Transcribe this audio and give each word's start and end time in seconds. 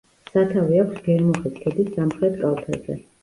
სათავე 0.29 0.79
აქვს 0.83 1.03
გერმუხის 1.09 1.53
ქედის 1.59 1.93
სამხრეთ 1.99 2.39
კალთაზე. 2.43 2.99